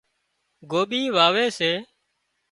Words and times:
گوٻي 0.71 1.01
واوي 1.15 1.45
سي 1.57 1.71